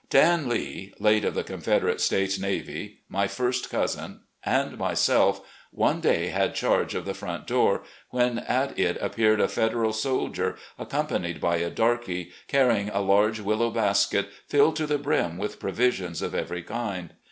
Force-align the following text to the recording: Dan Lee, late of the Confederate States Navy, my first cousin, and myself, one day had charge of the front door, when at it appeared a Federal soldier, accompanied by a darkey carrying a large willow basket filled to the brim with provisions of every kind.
Dan 0.09 0.49
Lee, 0.49 0.95
late 0.99 1.23
of 1.23 1.35
the 1.35 1.43
Confederate 1.43 2.01
States 2.01 2.39
Navy, 2.39 3.01
my 3.07 3.27
first 3.27 3.69
cousin, 3.69 4.21
and 4.43 4.75
myself, 4.79 5.41
one 5.69 5.99
day 6.01 6.29
had 6.29 6.55
charge 6.55 6.95
of 6.95 7.05
the 7.05 7.13
front 7.13 7.45
door, 7.45 7.83
when 8.09 8.39
at 8.39 8.79
it 8.79 8.97
appeared 8.99 9.39
a 9.39 9.47
Federal 9.47 9.93
soldier, 9.93 10.55
accompanied 10.79 11.39
by 11.39 11.57
a 11.57 11.69
darkey 11.69 12.31
carrying 12.47 12.89
a 12.89 12.99
large 13.01 13.41
willow 13.41 13.69
basket 13.69 14.29
filled 14.47 14.75
to 14.77 14.87
the 14.87 14.97
brim 14.97 15.37
with 15.37 15.59
provisions 15.59 16.23
of 16.23 16.33
every 16.33 16.63
kind. 16.63 17.13